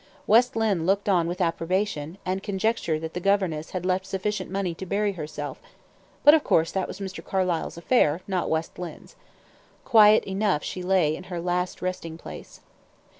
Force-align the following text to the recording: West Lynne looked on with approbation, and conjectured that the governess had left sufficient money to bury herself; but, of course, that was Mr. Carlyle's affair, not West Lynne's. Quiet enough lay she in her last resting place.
West 0.25 0.55
Lynne 0.55 0.87
looked 0.87 1.07
on 1.07 1.27
with 1.27 1.39
approbation, 1.41 2.17
and 2.25 2.41
conjectured 2.41 3.01
that 3.01 3.13
the 3.13 3.19
governess 3.19 3.69
had 3.69 3.85
left 3.85 4.07
sufficient 4.07 4.49
money 4.49 4.73
to 4.73 4.83
bury 4.87 5.11
herself; 5.11 5.61
but, 6.23 6.33
of 6.33 6.43
course, 6.43 6.71
that 6.71 6.87
was 6.87 6.99
Mr. 6.99 7.23
Carlyle's 7.23 7.77
affair, 7.77 8.21
not 8.27 8.49
West 8.49 8.79
Lynne's. 8.79 9.15
Quiet 9.85 10.23
enough 10.23 10.63
lay 10.75 11.11
she 11.11 11.15
in 11.15 11.25
her 11.25 11.39
last 11.39 11.83
resting 11.83 12.17
place. 12.17 12.61